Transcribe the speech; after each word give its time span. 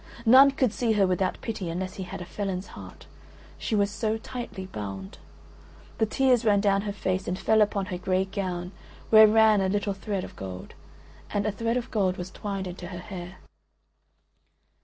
None 0.25 0.49
could 0.49 0.73
see 0.73 0.93
her 0.93 1.05
without 1.05 1.39
pity, 1.41 1.69
unless 1.69 1.93
he 1.93 2.01
had 2.05 2.21
a 2.21 2.25
felon's 2.25 2.65
heart: 2.73 3.05
she 3.59 3.75
was 3.75 3.91
so 3.91 4.17
tightly 4.17 4.65
bound. 4.65 5.19
The 5.99 6.07
tears 6.07 6.43
ran 6.43 6.59
down 6.59 6.81
her 6.81 6.91
face 6.91 7.27
and 7.27 7.37
fell 7.37 7.61
upon 7.61 7.85
her 7.85 7.99
grey 7.99 8.25
gown 8.25 8.71
where 9.11 9.27
ran 9.27 9.61
a 9.61 9.69
little 9.69 9.93
thread 9.93 10.23
of 10.23 10.35
gold, 10.35 10.73
and 11.29 11.45
a 11.45 11.51
thread 11.51 11.77
of 11.77 11.91
gold 11.91 12.17
was 12.17 12.31
twined 12.31 12.65
into 12.65 12.87
her 12.87 12.97
hair. 12.97 13.35